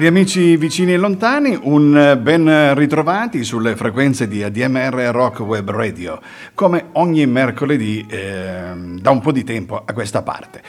[0.00, 6.18] Cari amici vicini e lontani, un ben ritrovati sulle frequenze di ADMR Rock Web Radio,
[6.54, 10.62] come ogni mercoledì eh, da un po' di tempo a questa parte.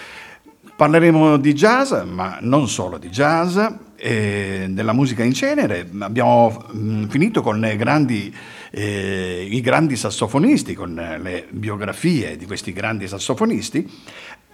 [0.75, 3.57] Parleremo di jazz, ma non solo di jazz,
[3.95, 5.87] e della musica in genere.
[5.99, 6.65] Abbiamo
[7.07, 8.33] finito con grandi,
[8.71, 13.87] eh, i grandi sassofonisti, con le biografie di questi grandi sassofonisti.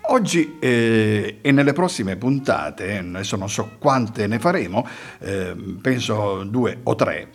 [0.09, 4.87] Oggi eh, e nelle prossime puntate, adesso non so quante ne faremo,
[5.19, 7.27] eh, penso due o tre,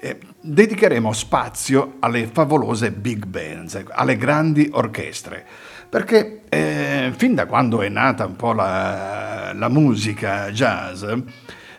[0.00, 5.46] eh, dedicheremo spazio alle favolose big bands, alle grandi orchestre,
[5.88, 11.02] perché eh, fin da quando è nata un po' la, la musica jazz,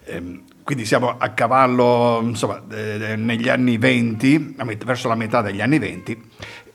[0.05, 6.21] ehm, quindi siamo a cavallo insomma, negli anni 20, verso la metà degli anni 20,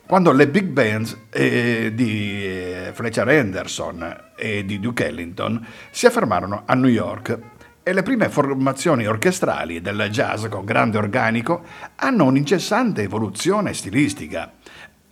[0.07, 6.62] quando le big bands eh, di eh, Fletcher Henderson e di Duke Ellington si affermarono
[6.65, 7.39] a New York
[7.83, 11.65] e le prime formazioni orchestrali del jazz con grande organico
[11.97, 14.53] hanno un'incessante evoluzione stilistica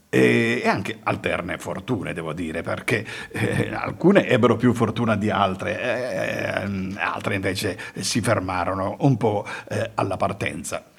[0.09, 6.95] e anche alterne fortune, devo dire, perché eh, alcune ebbero più fortuna di altre, eh,
[6.99, 10.94] altre invece si fermarono un po' eh, alla partenza.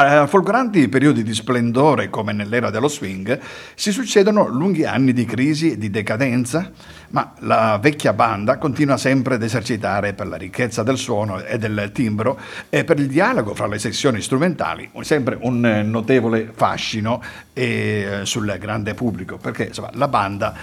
[0.00, 3.36] A folgoranti periodi di splendore come nell'era dello swing
[3.74, 6.70] si succedono lunghi anni di crisi e di decadenza,
[7.08, 11.90] ma la vecchia banda continua sempre ad esercitare per la ricchezza del suono e del
[11.92, 17.20] timbro e per il dialogo fra le sezioni strumentali sempre un notevole fascino
[17.52, 20.54] eh, sul grande pubblico, perché insomma, la banda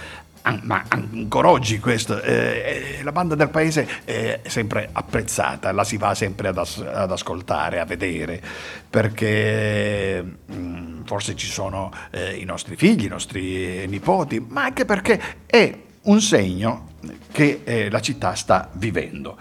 [0.62, 6.14] ma ancora oggi questo, eh, la banda del paese è sempre apprezzata, la si va
[6.14, 8.40] sempre ad, as- ad ascoltare, a vedere,
[8.88, 14.84] perché mh, mm, forse ci sono eh, i nostri figli, i nostri nipoti, ma anche
[14.84, 16.90] perché è un segno
[17.32, 19.36] che eh, la città sta vivendo.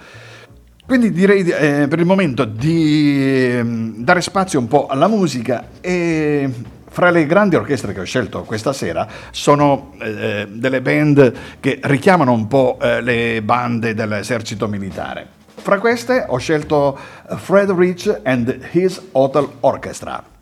[0.86, 6.48] Quindi direi eh, per il momento di ehm, dare spazio un po' alla musica e
[6.96, 12.32] fra le grandi orchestre che ho scelto questa sera sono eh, delle band che richiamano
[12.32, 15.28] un po' eh, le bande dell'esercito militare.
[15.56, 16.98] Fra queste ho scelto
[17.36, 20.35] Fred Rich and His Hotel Orchestra.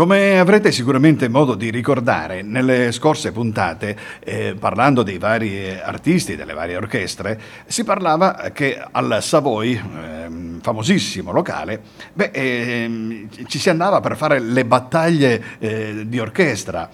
[0.00, 6.54] Come avrete sicuramente modo di ricordare, nelle scorse puntate, eh, parlando dei vari artisti, delle
[6.54, 10.28] varie orchestre, si parlava che al Savoy, eh,
[10.62, 11.82] famosissimo locale,
[12.14, 16.88] beh, eh, ci si andava per fare le battaglie eh, di orchestra.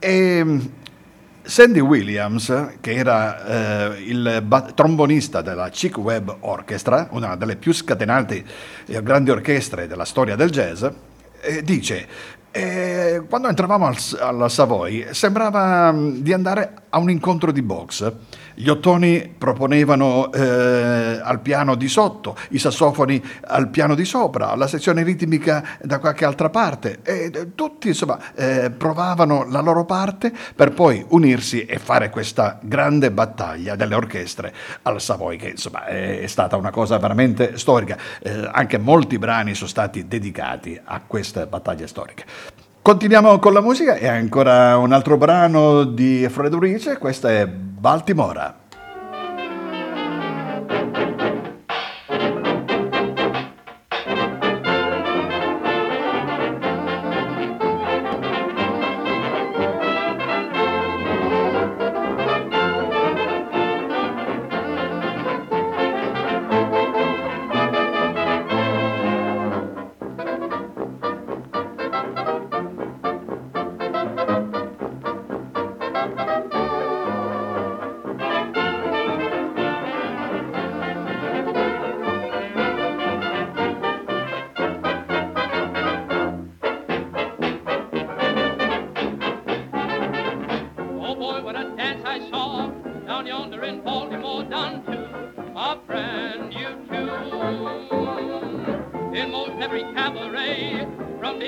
[0.00, 0.58] E
[1.40, 7.72] Sandy Williams, che era eh, il ba- trombonista della Chick Webb Orchestra, una delle più
[7.72, 8.44] scatenate
[8.86, 10.84] e grandi orchestre della storia del jazz,
[11.62, 12.06] dice,
[12.50, 18.12] eh, quando entravamo al, al Savoy sembrava mm, di andare a un incontro di box.
[18.56, 24.68] Gli ottoni proponevano eh, al piano di sotto, i sassofoni al piano di sopra, la
[24.68, 30.32] sezione ritmica da qualche altra parte e eh, tutti insomma eh, provavano la loro parte
[30.54, 36.26] per poi unirsi e fare questa grande battaglia delle orchestre al Savoy che insomma è
[36.26, 37.96] stata una cosa veramente storica.
[38.22, 42.24] Eh, anche molti brani sono stati dedicati a queste battaglie storiche.
[42.84, 48.63] Continuiamo con la musica e ancora un altro brano di Fred Urice, questa è Baltimora.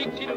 [0.06, 0.35] 19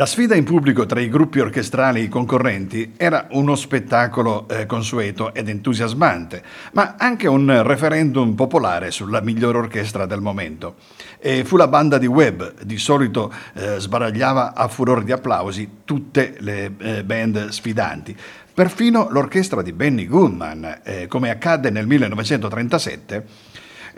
[0.00, 5.50] La sfida in pubblico tra i gruppi orchestrali concorrenti era uno spettacolo eh, consueto ed
[5.50, 6.42] entusiasmante,
[6.72, 10.76] ma anche un referendum popolare sulla migliore orchestra del momento.
[11.18, 16.36] E fu la banda di Webb, di solito eh, sbaragliava a furore di applausi tutte
[16.38, 18.16] le eh, band sfidanti.
[18.54, 23.26] Perfino l'orchestra di Benny Goodman, eh, come accadde nel 1937,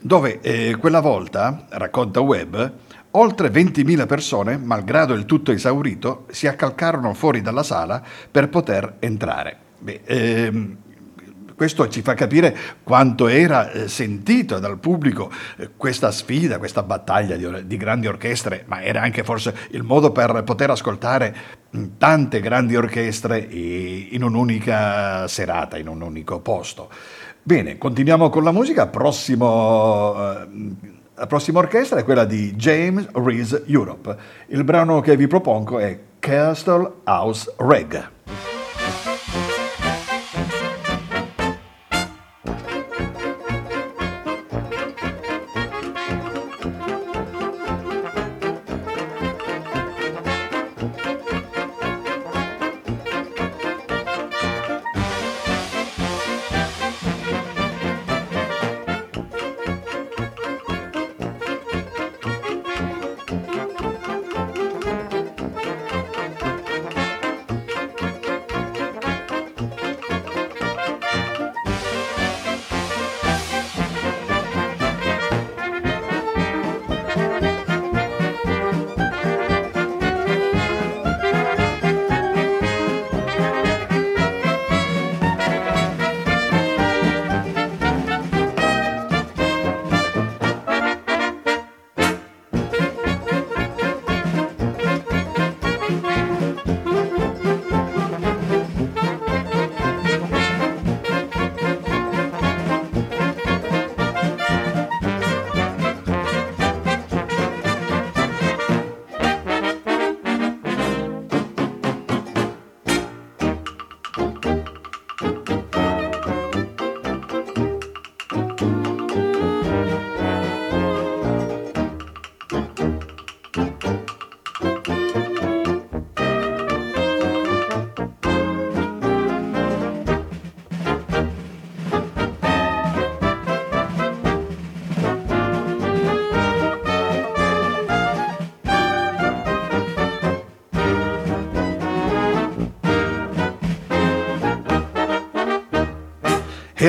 [0.01, 2.57] dove eh, quella volta, racconta Webb,
[3.13, 9.57] Oltre 20.000 persone, malgrado il tutto esaurito, si accalcarono fuori dalla sala per poter entrare.
[9.79, 10.77] Beh, ehm,
[11.55, 17.37] questo ci fa capire quanto era eh, sentito dal pubblico eh, questa sfida, questa battaglia
[17.37, 21.37] di, di, grandi orchestre, ma era anche forse il modo per poter ascoltare
[21.99, 26.91] tante grandi orchestre in un'unica serata, in un unico posto.
[27.43, 28.87] Bene, continuiamo con la musica.
[28.87, 30.15] Prossimo.
[30.17, 34.17] Eh, la prossima orchestra è quella di James Reese Europe.
[34.49, 38.52] Il brano che vi propongo è Castle House Reg.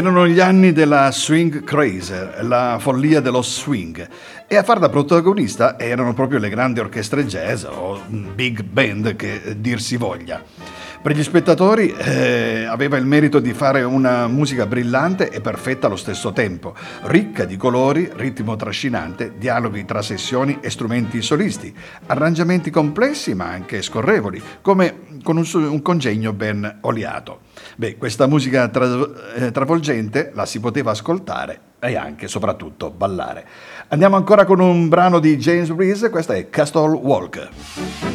[0.03, 4.05] Erano gli anni della swing craze, la follia dello swing,
[4.49, 8.01] e a far da protagonista erano proprio le grandi orchestre jazz o
[8.35, 10.43] big band che dir si voglia.
[11.01, 15.95] Per gli spettatori eh, aveva il merito di fare una musica brillante e perfetta allo
[15.95, 21.73] stesso tempo, ricca di colori, ritmo trascinante, dialoghi tra sessioni e strumenti solisti,
[22.07, 27.51] arrangiamenti complessi ma anche scorrevoli, come con un, un congegno ben oliato.
[27.75, 28.87] Beh, questa musica tra,
[29.35, 33.45] eh, travolgente la si poteva ascoltare e anche, soprattutto, ballare.
[33.89, 38.12] Andiamo ancora con un brano di James Reese, questa è Castle Walk.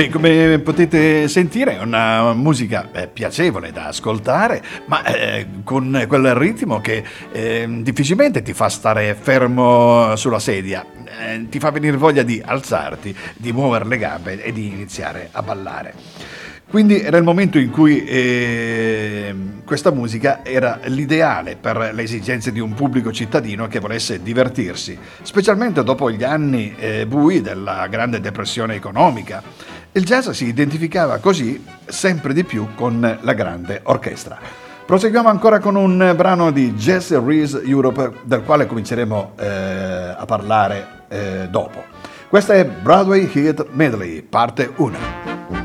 [0.00, 6.34] Beh, come potete sentire è una musica eh, piacevole da ascoltare, ma eh, con quel
[6.34, 12.22] ritmo che eh, difficilmente ti fa stare fermo sulla sedia, eh, ti fa venire voglia
[12.22, 15.92] di alzarti, di muovere le gambe e di iniziare a ballare.
[16.70, 19.34] Quindi era il momento in cui eh,
[19.66, 25.82] questa musica era l'ideale per le esigenze di un pubblico cittadino che volesse divertirsi, specialmente
[25.82, 29.42] dopo gli anni eh, bui della grande depressione economica.
[29.92, 34.38] Il jazz si identificava così sempre di più con la grande orchestra.
[34.86, 40.86] Proseguiamo ancora con un brano di Jazz Reese Europe, del quale cominceremo eh, a parlare
[41.08, 41.82] eh, dopo.
[42.28, 45.59] Questa è Broadway Hit Medley, parte 1.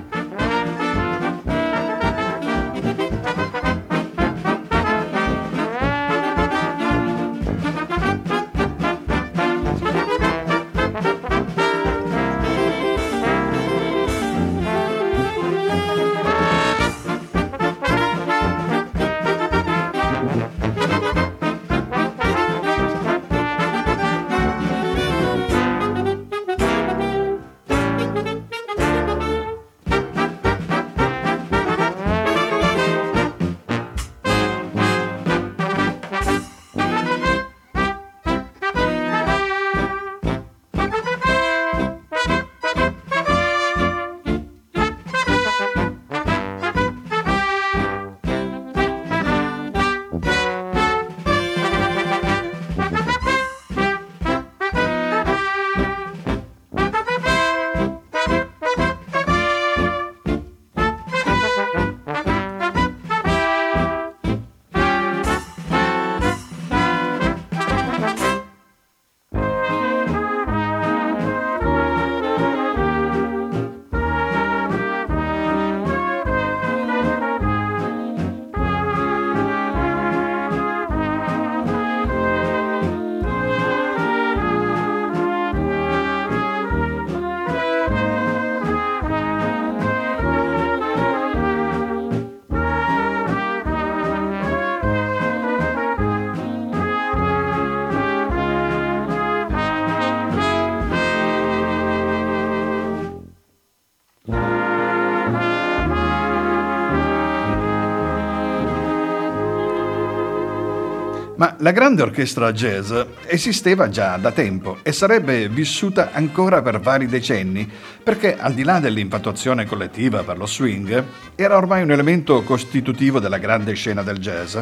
[111.66, 112.94] La grande orchestra jazz
[113.26, 117.68] esisteva già da tempo e sarebbe vissuta ancora per vari decenni,
[118.04, 123.40] perché al di là dell'impattuazione collettiva per lo swing, era ormai un elemento costitutivo della
[123.40, 124.60] grande scena del jazz.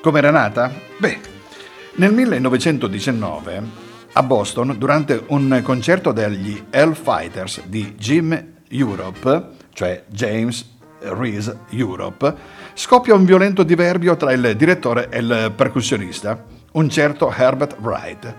[0.00, 0.72] Come era nata?
[0.96, 1.18] Beh,
[1.96, 3.62] nel 1919,
[4.12, 12.34] a Boston, durante un concerto degli Hellfighters di Jim Europe, cioè James Reese Europe,
[12.74, 18.34] scoppia un violento diverbio tra il direttore e il percussionista, un certo Herbert Wright.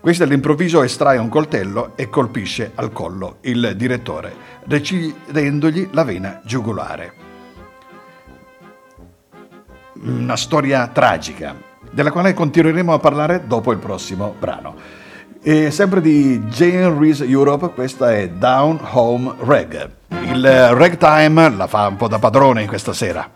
[0.00, 4.32] Questo all'improvviso estrae un coltello e colpisce al collo il direttore,
[4.64, 7.12] decidendogli la vena giugulare.
[10.02, 11.56] Una storia tragica,
[11.90, 14.76] della quale continueremo a parlare dopo il prossimo brano.
[15.42, 19.97] E sempre di Jane Reese Europe, questa è Down Home Reg.
[20.10, 23.28] Il ragtime la fa un po' da padrone in questa sera.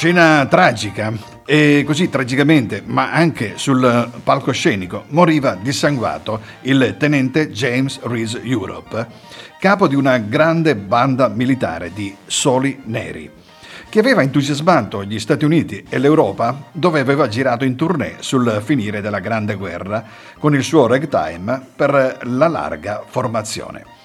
[0.00, 1.12] Scena tragica
[1.44, 9.06] e così tragicamente, ma anche sul palcoscenico, moriva dissanguato il tenente James Reese Europe,
[9.58, 13.30] capo di una grande banda militare di soli neri,
[13.90, 19.02] che aveva entusiasmato gli Stati Uniti e l'Europa dove aveva girato in tournée sul finire
[19.02, 20.02] della Grande Guerra
[20.38, 23.99] con il suo ragtime per la larga formazione.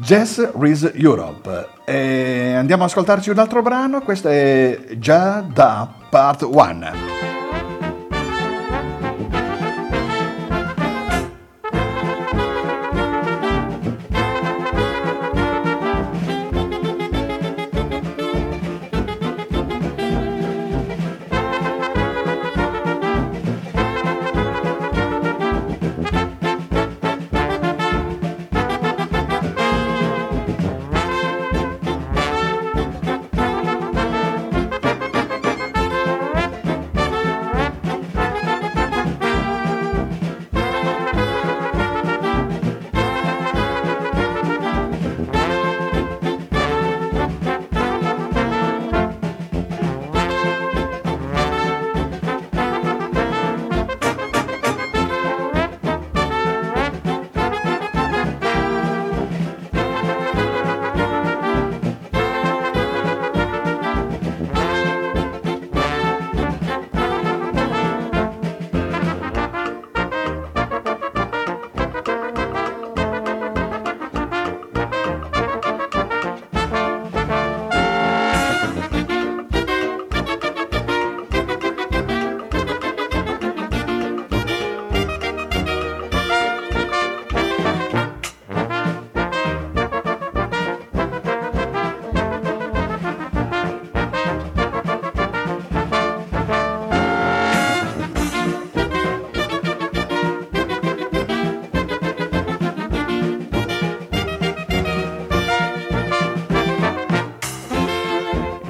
[0.00, 1.68] Jazz Reese Europe.
[1.84, 7.37] E andiamo ad ascoltarci un altro brano, questo è Già da Part 1.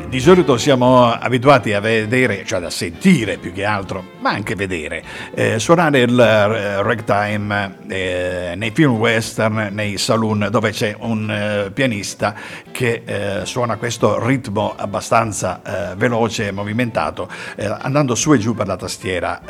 [0.08, 5.02] Di solito siamo abituati a vedere, cioè a sentire più che altro, ma anche vedere,
[5.34, 11.70] eh, suonare il eh, ragtime eh, nei film western, nei saloon, dove c'è un eh,
[11.72, 12.34] pianista
[12.72, 15.60] che eh, suona questo ritmo abbastanza
[15.96, 19.40] veloce e movimentato, andando su e giù per la tastiera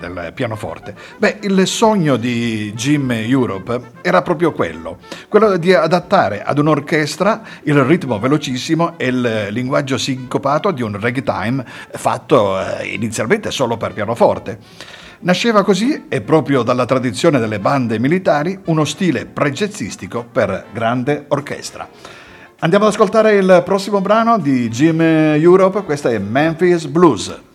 [0.00, 0.94] del pianoforte.
[1.18, 7.82] Beh, il sogno di Jim Europe era proprio quello, quello di adattare ad un'orchestra il
[7.84, 14.58] ritmo velocissimo e il linguaggio sincopato di un ragtime fatto eh, inizialmente solo per pianoforte.
[15.20, 21.86] Nasceva così, e proprio dalla tradizione delle bande militari, uno stile pregezzistico per grande orchestra.
[22.60, 27.49] Andiamo ad ascoltare il prossimo brano di Jim Europe, questa è Memphis Blues.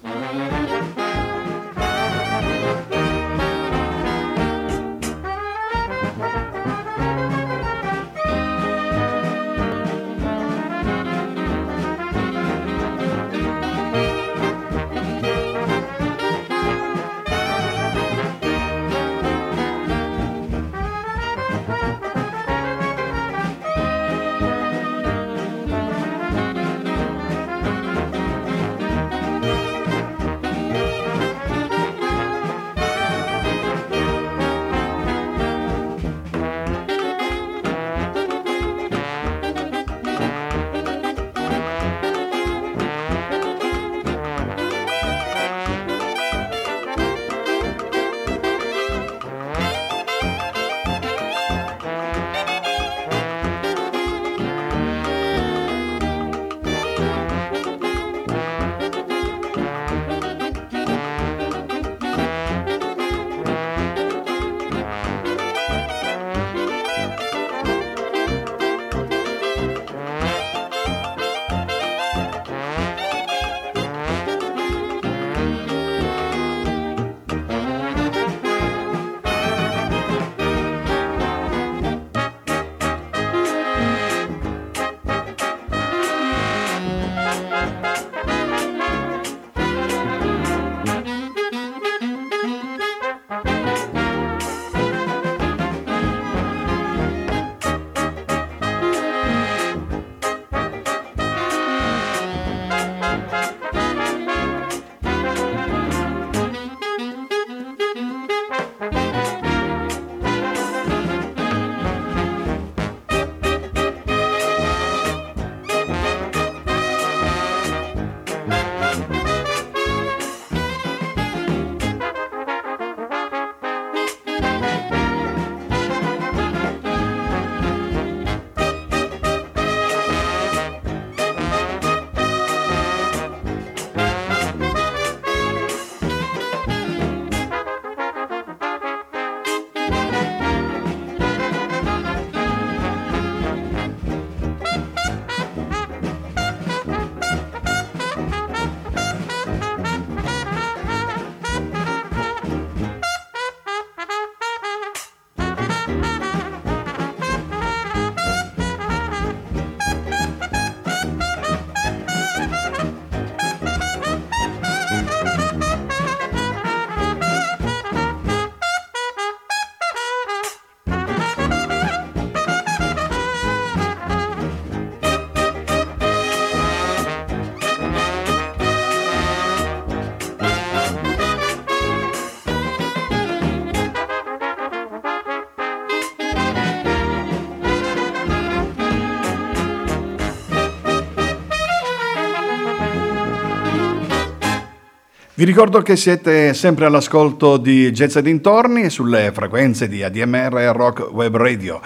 [195.38, 201.12] Vi ricordo che siete sempre all'ascolto di Jazz e dintorni sulle frequenze di ADMR Rock
[201.12, 201.82] Web Radio.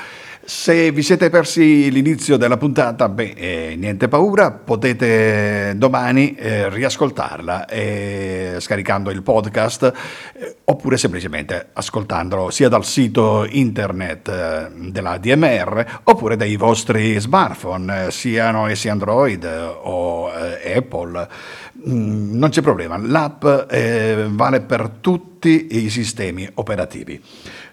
[0.50, 7.68] Se vi siete persi l'inizio della puntata, beh, eh, niente paura, potete domani eh, riascoltarla
[7.68, 9.94] eh, scaricando il podcast
[10.34, 18.06] eh, oppure semplicemente ascoltandolo sia dal sito internet eh, della DMR oppure dai vostri smartphone,
[18.06, 21.28] eh, siano essi Android o Apple.
[21.88, 27.22] Mm, non c'è problema, l'app eh, vale per tutti i sistemi operativi.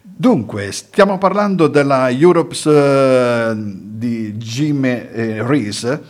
[0.00, 6.02] Dunque, stiamo parlando della Europe's uh, di Jim eh, Reese.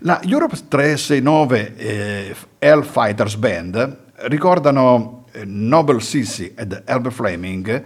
[0.00, 7.84] La Europe 369 eh, Air Fighters Band ricordano eh, Noble Sissi ed Albert Fleming,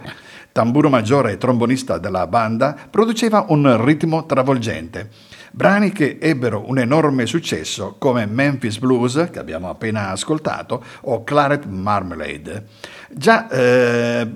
[0.51, 5.09] tamburo maggiore e trombonista della banda, produceva un ritmo travolgente
[5.51, 11.65] brani che ebbero un enorme successo come Memphis Blues, che abbiamo appena ascoltato, o Claret
[11.65, 12.65] Marmalade.
[13.09, 14.27] Già eh,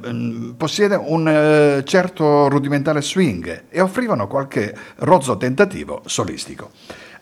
[0.57, 6.71] possiede un eh, certo rudimentale swing e offrivano qualche rozzo tentativo solistico.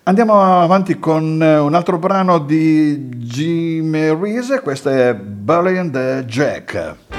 [0.04, 7.11] Andiamo avanti con eh, un altro brano di Jim Reese, questo è Bully and Jack.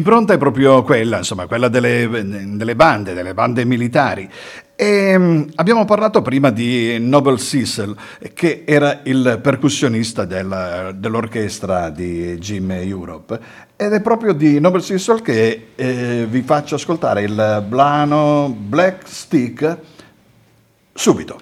[0.00, 4.26] L'impronta è proprio quella, insomma, quella delle, delle bande, delle bande militari.
[4.74, 7.94] E mm, abbiamo parlato prima di Noble Cecil,
[8.32, 13.38] che era il percussionista del, dell'orchestra di Jim Europe.
[13.76, 19.76] Ed è proprio di Noble Cecil che eh, vi faccio ascoltare il brano Black Stick
[20.94, 21.38] subito.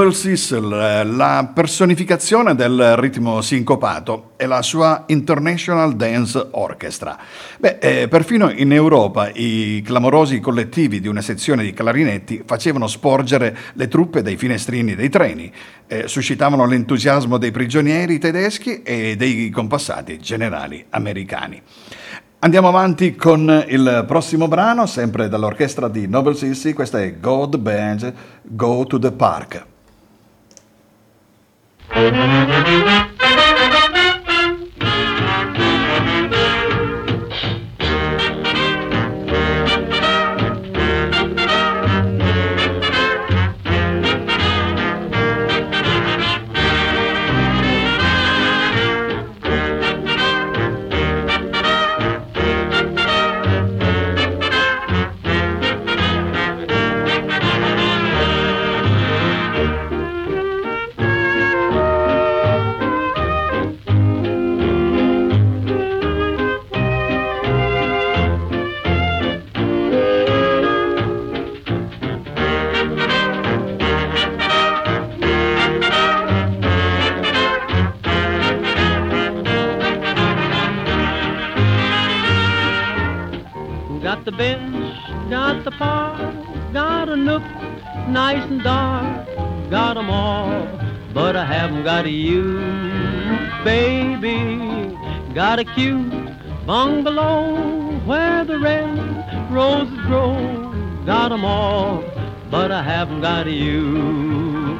[0.00, 7.18] Noble Cecil, eh, la personificazione del ritmo sincopato e la sua International Dance Orchestra.
[7.58, 13.54] Beh, eh, perfino in Europa i clamorosi collettivi di una sezione di clarinetti facevano sporgere
[13.74, 15.52] le truppe dai finestrini dei treni,
[15.86, 21.60] eh, suscitavano l'entusiasmo dei prigionieri tedeschi e dei compassati generali americani.
[22.38, 28.14] Andiamo avanti con il prossimo brano, sempre dall'orchestra di Noble Sissy, questa è God Band
[28.44, 29.68] Go to the Park.
[31.92, 33.19] Thank you.
[95.74, 96.12] Cute
[96.66, 97.56] bungalow
[98.06, 100.34] where the red roses grow.
[101.06, 102.04] Got 'em all,
[102.50, 104.78] but I haven't got you.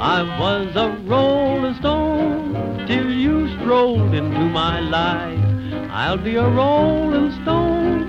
[0.00, 5.44] I was a rolling stone till you strolled into my life.
[5.90, 8.00] I'll be a rolling stone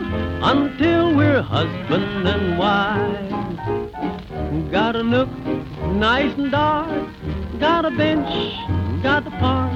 [0.41, 4.71] until we're husband and wife.
[4.71, 5.29] Got a nook
[6.07, 7.07] nice and dark,
[7.59, 8.31] got a bench,
[9.01, 9.73] got the park,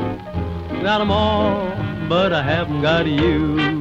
[0.84, 1.63] got 'em all
[2.10, 3.73] but I haven't got you.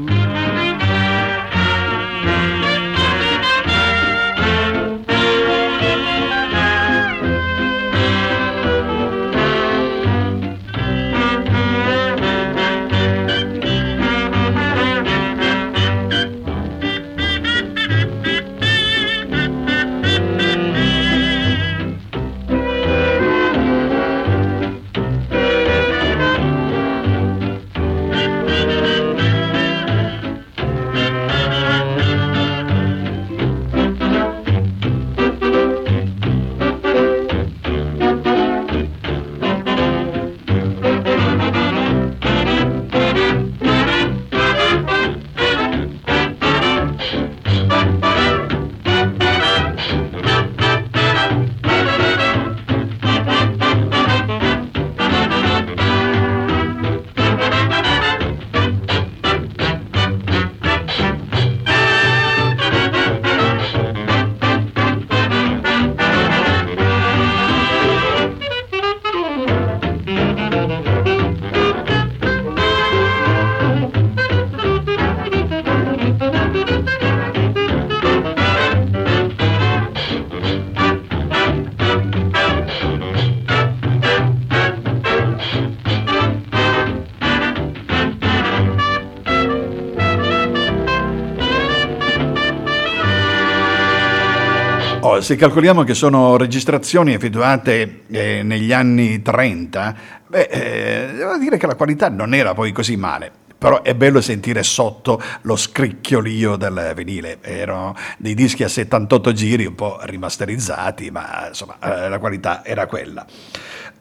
[95.21, 99.97] Se calcoliamo che sono registrazioni effettuate eh, negli anni 30,
[100.27, 103.31] beh, eh, devo dire che la qualità non era poi così male.
[103.59, 107.39] Però è bello sentire sotto lo scricchiolio del vinile.
[107.43, 112.87] Erano dei dischi a 78 giri, un po' rimasterizzati, ma insomma eh, la qualità era
[112.87, 113.25] quella.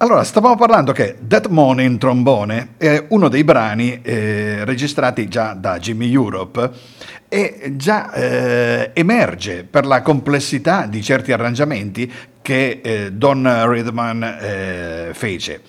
[0.02, 5.78] Allora, stavamo parlando che That Morning Trombone è uno dei brani eh, registrati già da
[5.78, 6.72] Jimmy Europe
[7.30, 15.10] e già eh, emerge per la complessità di certi arrangiamenti che eh, Don Ridman eh,
[15.14, 15.62] fece.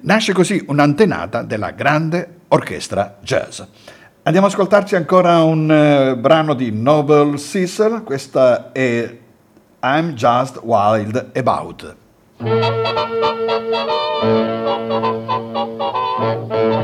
[0.00, 3.60] Nasce così un'antenata della grande orchestra jazz.
[4.22, 9.18] Andiamo ad ascoltarci ancora un eh, brano di Noble Cecil, questa è
[9.82, 12.08] I'm Just Wild About.
[12.42, 12.64] Thank
[16.54, 16.79] you.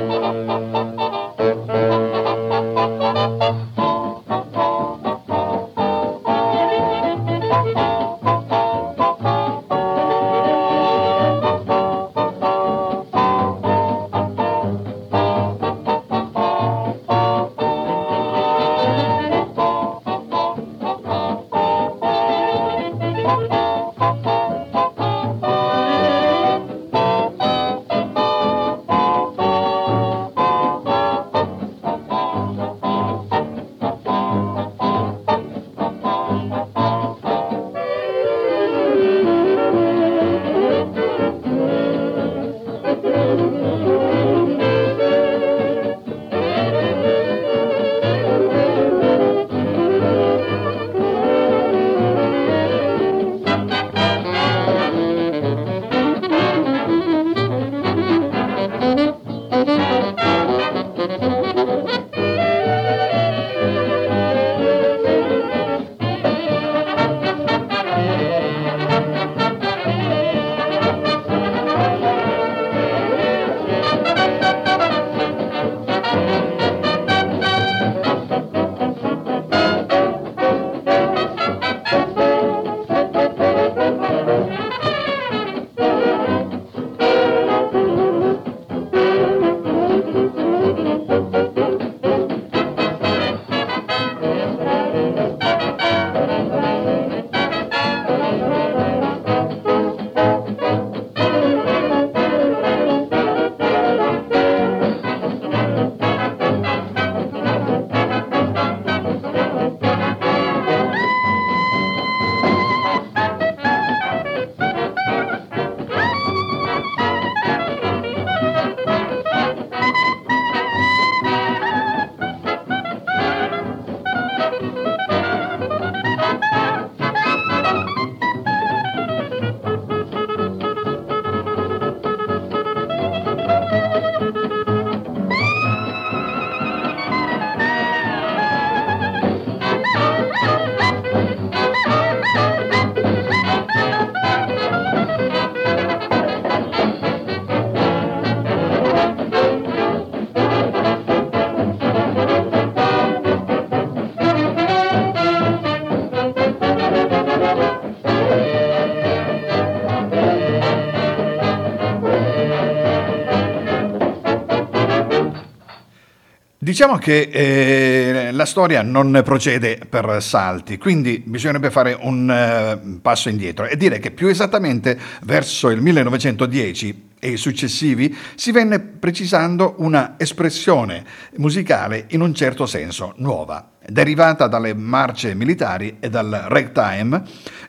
[166.66, 173.28] Diciamo che eh, la storia non procede per salti, quindi bisognerebbe fare un uh, passo
[173.28, 179.76] indietro e dire che più esattamente verso il 1910 e i successivi si venne precisando
[179.78, 181.04] una espressione
[181.36, 187.22] musicale in un certo senso nuova, derivata dalle marce militari e dal ragtime,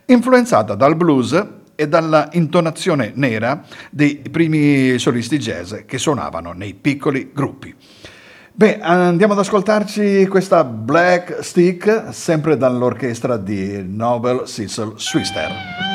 [0.07, 1.45] influenzata dal blues
[1.75, 7.75] e dalla intonazione nera dei primi solisti jazz che suonavano nei piccoli gruppi.
[8.57, 15.86] Beh, andiamo ad ascoltarci questa Black Stick, sempre dall'orchestra di Nobel Cecil Swister.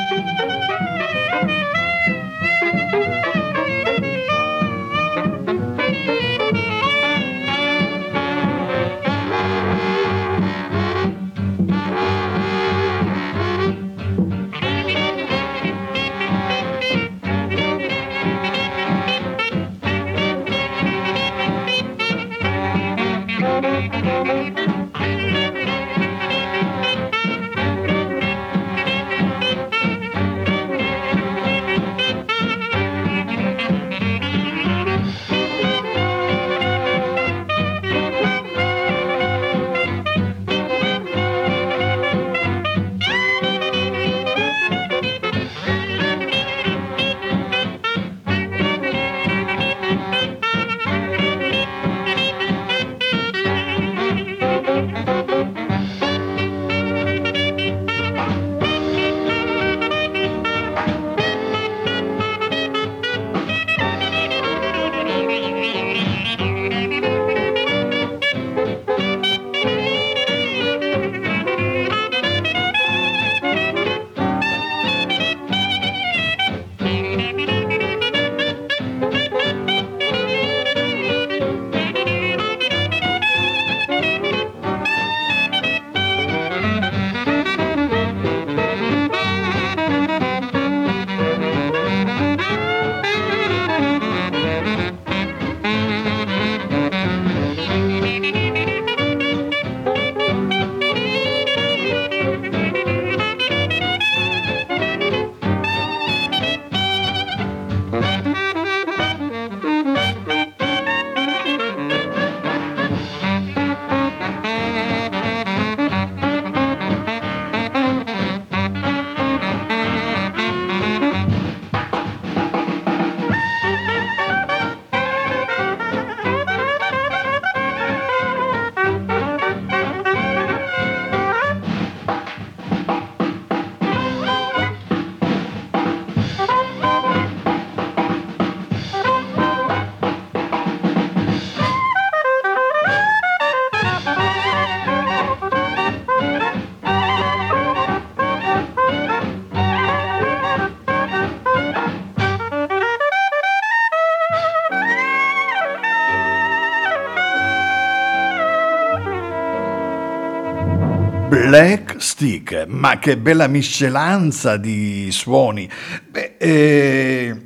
[162.03, 165.69] Stick, ma che bella miscelanza di suoni.
[166.09, 167.41] Beh, eh,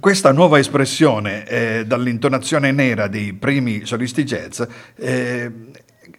[0.00, 4.62] questa nuova espressione eh, dall'intonazione nera dei primi solisti jazz
[4.96, 5.52] eh,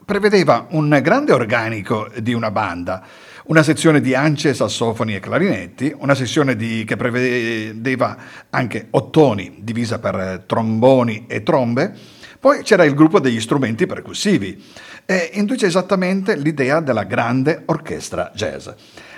[0.05, 3.03] prevedeva un grande organico di una banda,
[3.45, 8.17] una sezione di ance, sassofoni e clarinetti, una sezione di, che prevedeva
[8.51, 11.91] anche ottoni divisa per tromboni e trombe,
[12.39, 14.61] poi c'era il gruppo degli strumenti percussivi
[15.06, 18.70] e induce esattamente l'idea della grande orchestra jazz.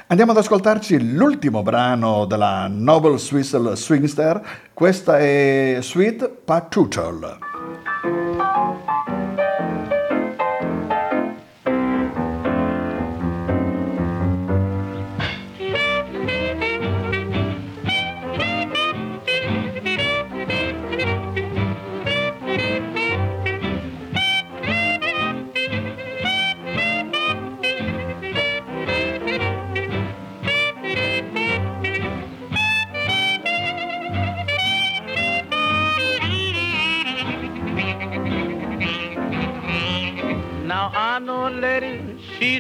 [0.07, 4.41] Andiamo ad ascoltarci l'ultimo brano della Noble Swiss Swingster,
[4.73, 7.54] questa è Sweet Patchouli.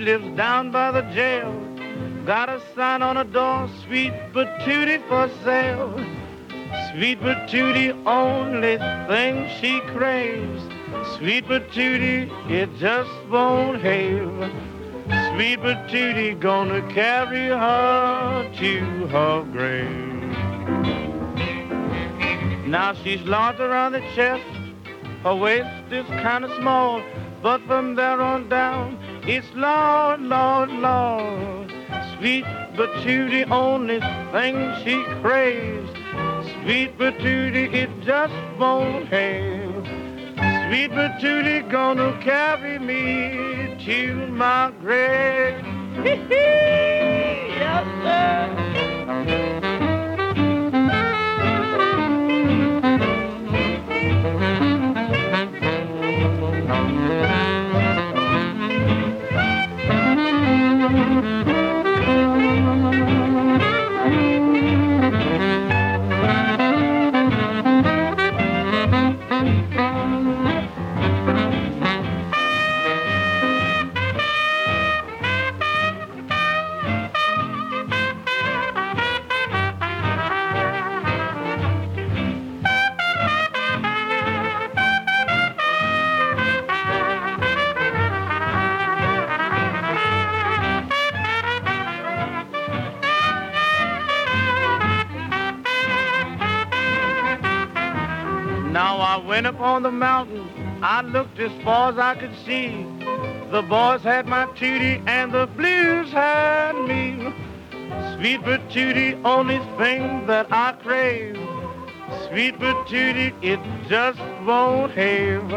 [0.05, 1.51] Lives down by the jail.
[2.27, 5.93] Got a sign on the door, sweet patootie for sale.
[6.91, 8.77] Sweet patootie, only
[9.09, 10.61] thing she craves.
[11.17, 14.51] Sweet patootie, it just won't have.
[15.33, 20.13] Sweet patootie, gonna carry her to her grave.
[22.67, 24.43] Now she's large around the chest
[25.23, 27.01] Her waist is kind of small,
[27.41, 31.71] but from there on down, it's Lord, Lord, Lord.
[32.17, 32.45] Sweet
[32.77, 33.99] but the only
[34.31, 35.89] thing she craves.
[36.61, 37.19] Sweet but
[37.73, 39.85] it just won't have.
[40.67, 41.21] Sweet but
[41.69, 45.65] gonna carry me to my grave.
[47.59, 48.61] yes, sir.
[99.65, 100.47] On the mountain.
[100.83, 102.85] I looked as far as I could see.
[103.49, 107.33] The boys had my tootie and the blues had me.
[108.15, 111.35] Sweet but tootie, only thing that I crave.
[112.27, 113.59] Sweet but tootie, it
[113.89, 115.49] just won't have.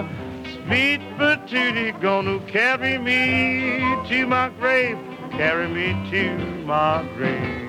[0.64, 3.78] Sweet but tootie, gonna carry me
[4.08, 4.98] to my grave.
[5.32, 6.34] Carry me to
[6.64, 7.67] my grave.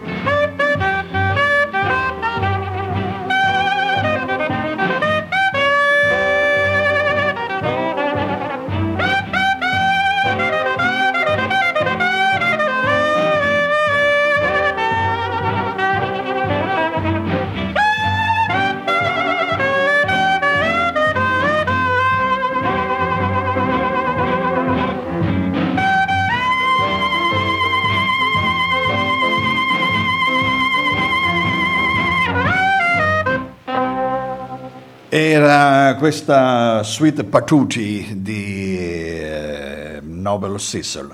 [35.22, 41.14] Era questa Sweet Patucci di eh, Nobel Sissel.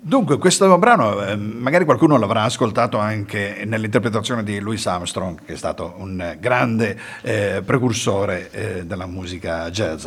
[0.00, 5.56] Dunque, questo brano eh, magari qualcuno l'avrà ascoltato anche nell'interpretazione di Louis Armstrong, che è
[5.56, 10.06] stato un grande eh, precursore eh, della musica jazz.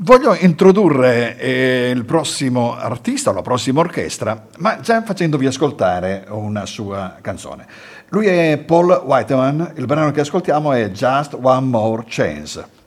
[0.00, 7.18] Voglio introdurre eh, il prossimo artista, la prossima orchestra, ma già facendovi ascoltare una sua
[7.20, 7.66] canzone.
[8.10, 12.77] Lui è Paul Whiteman, il brano che ascoltiamo è Just One More Chance.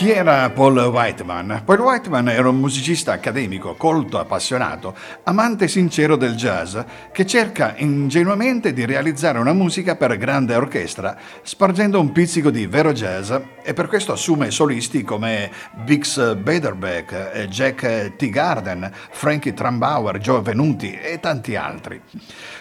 [0.00, 1.60] Chi era Paul Whiteman?
[1.62, 6.78] Paul Whiteman era un musicista accademico, colto, appassionato, amante sincero del jazz,
[7.12, 12.94] che cerca ingenuamente di realizzare una musica per grande orchestra, spargendo un pizzico di vero
[12.94, 13.30] jazz
[13.62, 15.50] e per questo assume solisti come
[15.84, 22.00] Bix Beiderbecke, Jack Teagarden, Frankie Trambauer, Joe Venuti e tanti altri.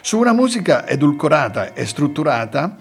[0.01, 2.75] Su una musica edulcorata e strutturata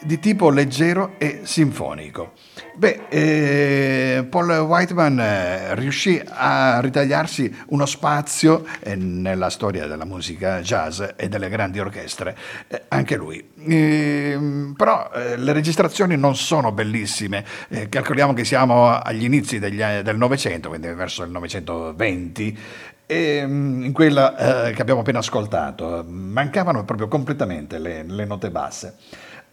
[0.00, 2.32] di tipo leggero e sinfonico.
[2.74, 10.60] Beh, eh, Paul Whiteman eh, riuscì a ritagliarsi uno spazio eh, nella storia della musica
[10.60, 12.36] jazz e delle grandi orchestre,
[12.68, 13.50] eh, anche lui.
[13.66, 19.82] Ehm, però eh, le registrazioni non sono bellissime, eh, calcoliamo che siamo agli inizi degli,
[20.02, 22.58] del Novecento, quindi verso il 920,
[23.06, 24.34] e mm, in quella
[24.72, 28.96] che abbiamo appena ascoltato mancavano proprio completamente le, le note basse.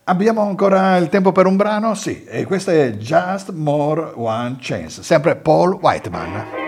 [0.08, 1.96] Abbiamo ancora il tempo per un brano?
[1.96, 6.65] Sì, e questo è Just More One Chance, sempre Paul Whiteman.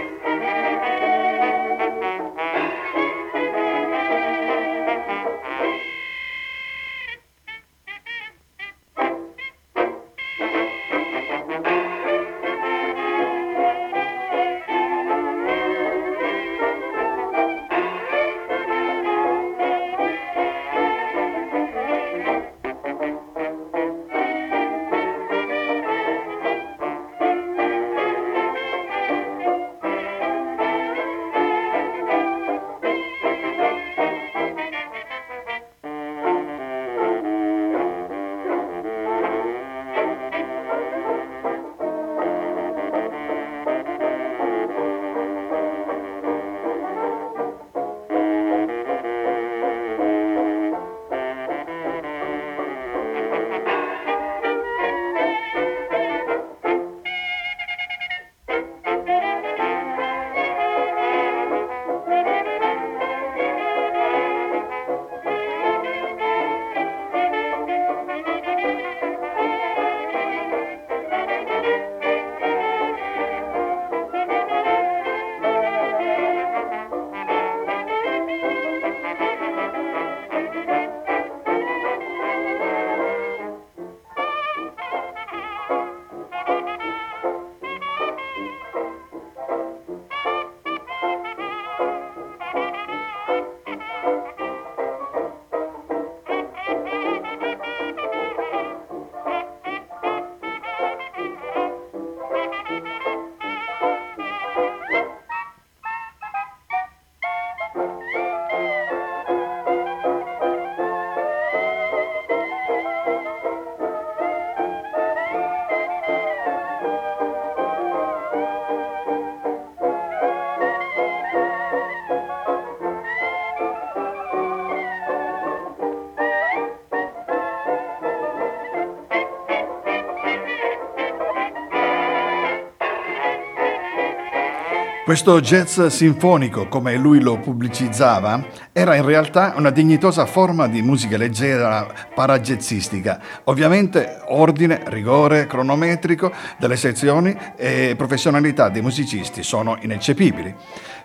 [135.07, 141.15] Questo jazz sinfonico, come lui lo pubblicizzava, era in realtà una dignitosa forma di musica
[141.15, 143.21] leggera parajazzistica.
[143.45, 146.29] Ovviamente ordine, rigore cronometrico
[146.59, 150.53] delle sezioni e professionalità dei musicisti sono ineccepibili.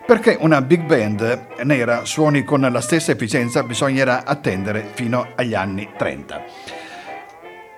[0.05, 5.87] Perché una big band nera suoni con la stessa efficienza bisognerà attendere fino agli anni
[5.95, 6.43] 30.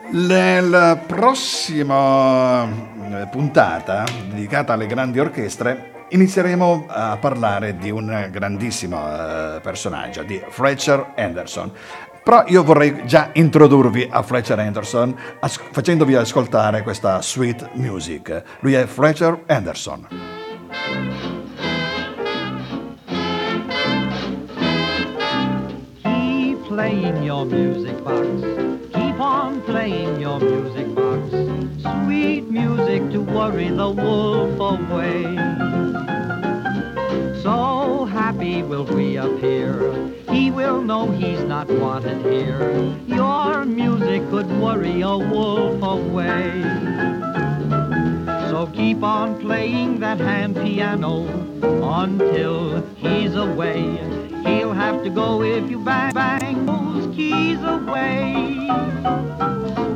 [0.09, 9.61] Nella prossima eh, puntata dedicata alle grandi orchestre inizieremo a parlare di un grandissimo uh,
[9.61, 11.71] personaggio, di Fletcher Anderson.
[12.23, 18.43] Però io vorrei già introdurvi a Fletcher Anderson as- facendovi ascoltare questa sweet music.
[18.61, 20.07] Lui è Fletcher Anderson.
[26.01, 28.25] Keep playing your music box.
[28.91, 31.04] Keep on playing your music box.
[32.05, 35.23] Sweet music to worry the wolf away.
[37.41, 39.73] So happy will we appear,
[40.29, 42.95] he will know he's not wanted here.
[43.07, 46.61] Your music could worry a wolf away.
[48.51, 51.25] So keep on playing that hand piano
[51.81, 54.24] until he's away.
[54.45, 58.67] He'll have to go if you bang, bang those keys away.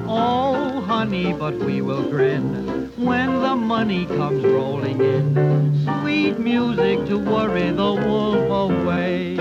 [0.08, 5.86] Oh, honey, but we will grin when the money comes rolling in.
[6.02, 9.38] Sweet music to worry the wolf away.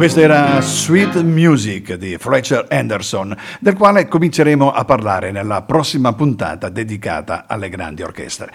[0.00, 6.70] Questa era Sweet Music di Fletcher Anderson, del quale cominceremo a parlare nella prossima puntata
[6.70, 8.50] dedicata alle grandi orchestre.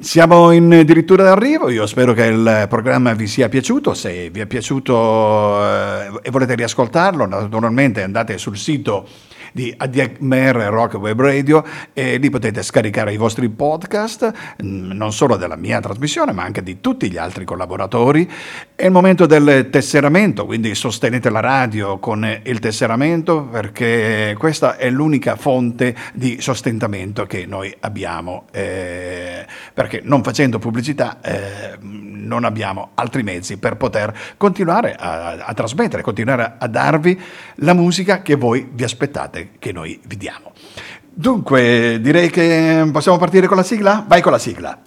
[0.00, 4.44] Siamo in addirittura d'arrivo, io spero che il programma vi sia piaciuto, se vi è
[4.44, 9.08] piaciuto eh, e volete riascoltarlo naturalmente andate sul sito
[9.56, 15.56] di ADMR Rock Web Radio e lì potete scaricare i vostri podcast, non solo della
[15.56, 18.30] mia trasmissione ma anche di tutti gli altri collaboratori.
[18.74, 24.90] È il momento del tesseramento, quindi sostenete la radio con il tesseramento perché questa è
[24.90, 32.90] l'unica fonte di sostentamento che noi abbiamo, eh, perché non facendo pubblicità eh, non abbiamo
[32.92, 37.18] altri mezzi per poter continuare a, a trasmettere, continuare a darvi
[37.56, 40.52] la musica che voi vi aspettate che noi vi diamo.
[41.12, 44.04] Dunque, direi che possiamo partire con la sigla?
[44.06, 44.78] Vai con la sigla.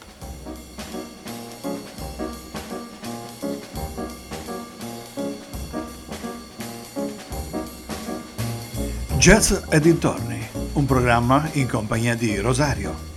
[9.18, 10.40] Jazz e dintorni,
[10.74, 13.08] un programma in compagnia di Rosario.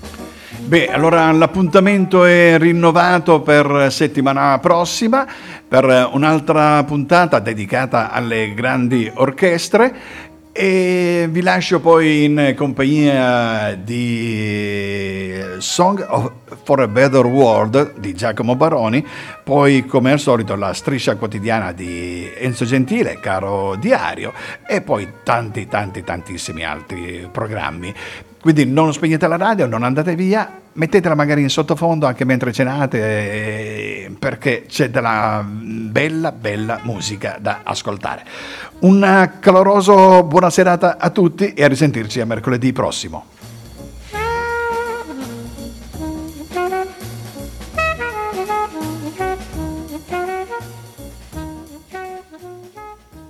[0.64, 5.26] Beh, allora l'appuntamento è rinnovato per settimana prossima
[5.68, 9.94] per un'altra puntata dedicata alle grandi orchestre
[10.52, 16.32] e vi lascio poi in compagnia di Song of,
[16.62, 19.04] for a Better World di Giacomo Baroni,
[19.42, 24.34] poi come al solito la striscia quotidiana di Enzo Gentile, caro diario,
[24.66, 27.94] e poi tanti tanti tantissimi altri programmi.
[28.42, 32.98] Quindi non spegnete la radio, non andate via, mettetela magari in sottofondo anche mentre cenate
[32.98, 38.24] eh, perché c'è della bella bella musica da ascoltare.
[38.80, 43.26] Un caloroso buona serata a tutti e a risentirci a mercoledì prossimo.